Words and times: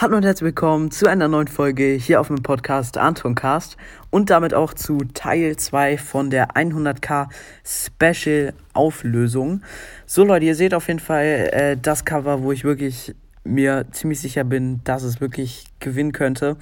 Hallo 0.00 0.16
und 0.16 0.24
herzlich 0.24 0.46
willkommen 0.46 0.90
zu 0.90 1.08
einer 1.08 1.28
neuen 1.28 1.46
Folge 1.46 1.92
hier 1.92 2.22
auf 2.22 2.28
dem 2.28 2.42
Podcast 2.42 2.96
Antoncast 2.96 3.76
und 4.08 4.30
damit 4.30 4.54
auch 4.54 4.72
zu 4.72 4.96
Teil 5.12 5.56
2 5.56 5.98
von 5.98 6.30
der 6.30 6.52
100k 6.52 7.28
Special 7.62 8.54
Auflösung. 8.72 9.60
So 10.06 10.24
Leute, 10.24 10.46
ihr 10.46 10.54
seht 10.54 10.72
auf 10.72 10.88
jeden 10.88 11.00
Fall 11.00 11.50
äh, 11.52 11.76
das 11.76 12.06
Cover, 12.06 12.42
wo 12.42 12.50
ich 12.50 12.64
wirklich 12.64 13.14
mir 13.44 13.88
ziemlich 13.90 14.20
sicher 14.20 14.42
bin, 14.42 14.80
dass 14.84 15.02
es 15.02 15.20
wirklich 15.20 15.66
gewinnen 15.80 16.12
könnte. 16.12 16.56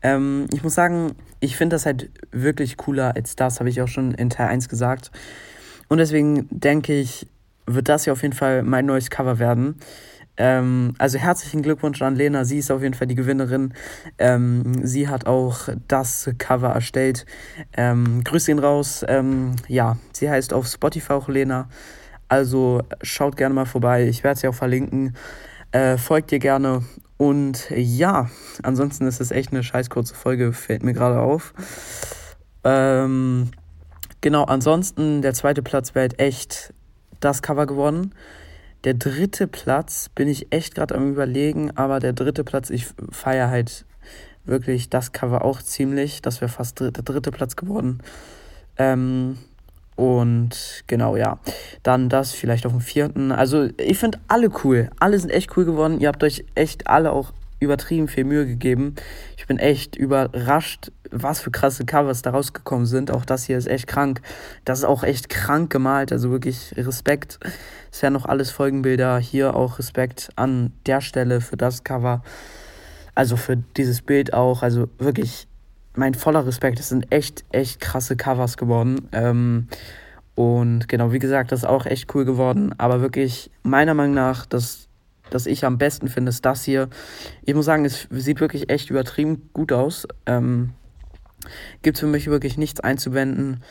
Ähm, 0.00 0.46
ich 0.54 0.62
muss 0.62 0.74
sagen, 0.74 1.14
ich 1.40 1.58
finde 1.58 1.74
das 1.74 1.84
halt 1.84 2.08
wirklich 2.32 2.78
cooler 2.78 3.14
als 3.14 3.36
das, 3.36 3.60
habe 3.60 3.68
ich 3.68 3.82
auch 3.82 3.88
schon 3.88 4.14
in 4.14 4.30
Teil 4.30 4.48
1 4.48 4.70
gesagt. 4.70 5.10
Und 5.88 5.98
deswegen 5.98 6.48
denke 6.50 6.98
ich, 6.98 7.26
wird 7.66 7.90
das 7.90 8.04
hier 8.04 8.14
auf 8.14 8.22
jeden 8.22 8.34
Fall 8.34 8.62
mein 8.62 8.86
neues 8.86 9.10
Cover 9.10 9.38
werden. 9.38 9.76
Ähm, 10.38 10.94
also 10.98 11.18
herzlichen 11.18 11.62
Glückwunsch 11.62 12.00
an 12.00 12.14
Lena, 12.14 12.44
sie 12.44 12.58
ist 12.58 12.70
auf 12.70 12.80
jeden 12.80 12.94
Fall 12.94 13.08
die 13.08 13.16
Gewinnerin. 13.16 13.74
Ähm, 14.18 14.86
sie 14.86 15.08
hat 15.08 15.26
auch 15.26 15.68
das 15.88 16.30
Cover 16.38 16.68
erstellt. 16.68 17.26
Ähm, 17.76 18.22
Grüße 18.22 18.52
ihn 18.52 18.60
raus. 18.60 19.04
Ähm, 19.06 19.56
ja, 19.66 19.98
sie 20.12 20.30
heißt 20.30 20.52
auf 20.52 20.68
Spotify 20.68 21.14
auch 21.14 21.28
Lena. 21.28 21.68
Also 22.28 22.82
schaut 23.02 23.36
gerne 23.36 23.54
mal 23.54 23.66
vorbei. 23.66 24.06
Ich 24.06 24.22
werde 24.22 24.38
sie 24.38 24.48
auch 24.48 24.54
verlinken. 24.54 25.16
Äh, 25.72 25.98
folgt 25.98 26.30
ihr 26.30 26.38
gerne. 26.38 26.82
Und 27.16 27.68
ja, 27.70 28.30
ansonsten 28.62 29.06
ist 29.08 29.20
es 29.20 29.32
echt 29.32 29.50
eine 29.50 29.64
scheiß 29.64 29.90
kurze 29.90 30.14
Folge, 30.14 30.52
fällt 30.52 30.84
mir 30.84 30.92
gerade 30.94 31.18
auf. 31.18 31.52
Ähm, 32.62 33.50
genau, 34.20 34.44
ansonsten 34.44 35.20
der 35.20 35.34
zweite 35.34 35.62
Platz 35.62 35.96
wäre 35.96 36.02
halt 36.02 36.20
echt 36.20 36.72
das 37.18 37.42
Cover 37.42 37.66
geworden. 37.66 38.14
Der 38.84 38.94
dritte 38.94 39.46
Platz 39.46 40.08
bin 40.08 40.28
ich 40.28 40.52
echt 40.52 40.74
gerade 40.74 40.94
am 40.94 41.10
Überlegen, 41.10 41.76
aber 41.76 41.98
der 41.98 42.12
dritte 42.12 42.44
Platz, 42.44 42.70
ich 42.70 42.86
feiere 43.10 43.50
halt 43.50 43.84
wirklich 44.44 44.88
das 44.88 45.12
Cover 45.12 45.44
auch 45.44 45.62
ziemlich. 45.62 46.22
Das 46.22 46.40
wäre 46.40 46.50
fast 46.50 46.80
der 46.80 46.90
dritte 46.90 47.30
Platz 47.30 47.56
geworden. 47.56 48.00
Ähm, 48.76 49.38
und 49.96 50.84
genau, 50.86 51.16
ja. 51.16 51.40
Dann 51.82 52.08
das 52.08 52.32
vielleicht 52.32 52.66
auf 52.66 52.72
dem 52.72 52.80
vierten. 52.80 53.32
Also, 53.32 53.68
ich 53.78 53.98
finde 53.98 54.18
alle 54.28 54.48
cool. 54.62 54.90
Alle 55.00 55.18
sind 55.18 55.30
echt 55.30 55.56
cool 55.56 55.64
geworden. 55.64 56.00
Ihr 56.00 56.08
habt 56.08 56.22
euch 56.22 56.44
echt 56.54 56.86
alle 56.86 57.10
auch 57.12 57.32
übertrieben 57.60 58.08
viel 58.08 58.24
Mühe 58.24 58.46
gegeben. 58.46 58.94
Ich 59.36 59.46
bin 59.46 59.58
echt 59.58 59.96
überrascht, 59.96 60.92
was 61.10 61.40
für 61.40 61.50
krasse 61.50 61.84
Covers 61.84 62.22
da 62.22 62.30
rausgekommen 62.30 62.86
sind. 62.86 63.10
Auch 63.10 63.24
das 63.24 63.44
hier 63.44 63.58
ist 63.58 63.66
echt 63.66 63.86
krank. 63.86 64.20
Das 64.64 64.80
ist 64.80 64.84
auch 64.84 65.02
echt 65.02 65.28
krank 65.28 65.70
gemalt. 65.70 66.12
Also 66.12 66.30
wirklich 66.30 66.74
Respekt. 66.76 67.38
Ist 67.90 68.02
ja 68.02 68.10
noch 68.10 68.26
alles 68.26 68.50
Folgenbilder. 68.50 69.18
Hier 69.18 69.54
auch 69.54 69.78
Respekt 69.78 70.30
an 70.36 70.72
der 70.86 71.00
Stelle 71.00 71.40
für 71.40 71.56
das 71.56 71.84
Cover. 71.84 72.22
Also 73.14 73.36
für 73.36 73.56
dieses 73.56 74.02
Bild 74.02 74.34
auch. 74.34 74.62
Also 74.62 74.88
wirklich 74.98 75.48
mein 75.94 76.14
voller 76.14 76.46
Respekt. 76.46 76.78
Es 76.78 76.88
sind 76.88 77.10
echt, 77.12 77.44
echt 77.50 77.80
krasse 77.80 78.16
Covers 78.16 78.56
geworden. 78.56 79.08
Ähm, 79.12 79.68
und 80.34 80.88
genau, 80.88 81.10
wie 81.12 81.18
gesagt, 81.18 81.50
das 81.50 81.60
ist 81.60 81.68
auch 81.68 81.84
echt 81.84 82.14
cool 82.14 82.24
geworden. 82.24 82.72
Aber 82.78 83.00
wirklich, 83.00 83.50
meiner 83.64 83.94
Meinung 83.94 84.14
nach, 84.14 84.46
das 84.46 84.87
das 85.30 85.46
ich 85.46 85.64
am 85.64 85.78
besten 85.78 86.08
finde, 86.08 86.30
ist 86.30 86.44
das 86.44 86.64
hier. 86.64 86.88
Ich 87.42 87.54
muss 87.54 87.66
sagen, 87.66 87.84
es 87.84 88.08
sieht 88.10 88.40
wirklich 88.40 88.70
echt 88.70 88.90
übertrieben 88.90 89.50
gut 89.52 89.72
aus. 89.72 90.06
Ähm, 90.26 90.70
Gibt 91.82 91.98
für 91.98 92.06
mich 92.06 92.26
wirklich 92.26 92.58
nichts 92.58 92.80
einzuwenden. 92.80 93.62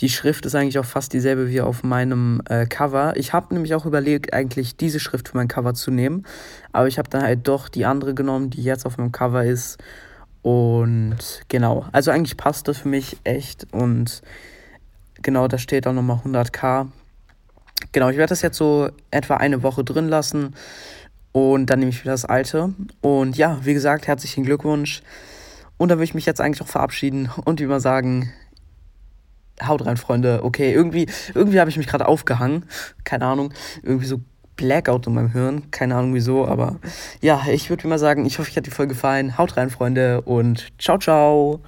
Die 0.00 0.08
Schrift 0.08 0.46
ist 0.46 0.54
eigentlich 0.54 0.78
auch 0.78 0.84
fast 0.84 1.12
dieselbe 1.12 1.48
wie 1.50 1.60
auf 1.60 1.82
meinem 1.82 2.40
äh, 2.48 2.66
Cover. 2.66 3.14
Ich 3.16 3.32
habe 3.32 3.52
nämlich 3.52 3.74
auch 3.74 3.84
überlegt, 3.84 4.32
eigentlich 4.32 4.76
diese 4.76 5.00
Schrift 5.00 5.28
für 5.28 5.36
mein 5.36 5.48
Cover 5.48 5.74
zu 5.74 5.90
nehmen. 5.90 6.24
Aber 6.72 6.86
ich 6.86 6.98
habe 6.98 7.10
dann 7.10 7.22
halt 7.22 7.48
doch 7.48 7.68
die 7.68 7.84
andere 7.84 8.14
genommen, 8.14 8.50
die 8.50 8.62
jetzt 8.62 8.86
auf 8.86 8.96
meinem 8.96 9.10
Cover 9.10 9.44
ist. 9.44 9.78
Und 10.42 11.42
genau, 11.48 11.86
also 11.90 12.12
eigentlich 12.12 12.36
passt 12.36 12.68
das 12.68 12.78
für 12.78 12.88
mich 12.88 13.16
echt. 13.24 13.66
Und 13.72 14.22
genau, 15.20 15.48
da 15.48 15.58
steht 15.58 15.86
auch 15.88 15.92
nochmal 15.92 16.20
100k. 16.24 16.86
Genau, 17.92 18.08
ich 18.10 18.16
werde 18.16 18.30
das 18.30 18.42
jetzt 18.42 18.58
so 18.58 18.90
etwa 19.10 19.36
eine 19.36 19.62
Woche 19.62 19.84
drin 19.84 20.08
lassen. 20.08 20.54
Und 21.32 21.66
dann 21.66 21.78
nehme 21.78 21.90
ich 21.90 22.02
wieder 22.02 22.12
das 22.12 22.24
alte. 22.24 22.74
Und 23.00 23.36
ja, 23.36 23.58
wie 23.62 23.74
gesagt, 23.74 24.06
herzlichen 24.06 24.44
Glückwunsch. 24.44 25.02
Und 25.76 25.90
dann 25.90 25.98
würde 25.98 26.04
ich 26.04 26.14
mich 26.14 26.26
jetzt 26.26 26.40
eigentlich 26.40 26.62
auch 26.62 26.68
verabschieden 26.68 27.30
und 27.44 27.60
wie 27.60 27.64
immer 27.64 27.80
sagen, 27.80 28.32
haut 29.66 29.86
rein, 29.86 29.96
Freunde. 29.96 30.40
Okay, 30.42 30.72
irgendwie, 30.72 31.06
irgendwie 31.34 31.60
habe 31.60 31.70
ich 31.70 31.76
mich 31.76 31.86
gerade 31.86 32.06
aufgehangen. 32.06 32.64
Keine 33.04 33.26
Ahnung. 33.26 33.52
Irgendwie 33.82 34.06
so 34.06 34.20
Blackout 34.56 35.06
in 35.06 35.14
meinem 35.14 35.32
Hirn. 35.32 35.70
Keine 35.70 35.94
Ahnung 35.94 36.14
wieso, 36.14 36.46
aber 36.46 36.76
ja, 37.20 37.42
ich 37.50 37.70
würde 37.70 37.84
immer 37.84 37.98
sagen, 37.98 38.26
ich 38.26 38.38
hoffe, 38.38 38.50
euch 38.50 38.56
hat 38.56 38.66
die 38.66 38.70
Folge 38.70 38.94
gefallen. 38.94 39.38
Haut 39.38 39.56
rein, 39.56 39.70
Freunde, 39.70 40.20
und 40.22 40.68
ciao, 40.78 40.98
ciao. 40.98 41.60